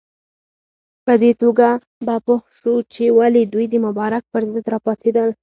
په 1.05 1.13
دې 1.21 1.31
توګه 1.41 1.67
به 2.05 2.15
پوه 2.25 2.41
شو 2.57 2.73
چې 2.93 3.03
ولې 3.19 3.43
دوی 3.53 3.65
د 3.69 3.75
مبارک 3.85 4.23
پر 4.31 4.43
ضد 4.51 4.65
راپاڅېدل. 4.73 5.29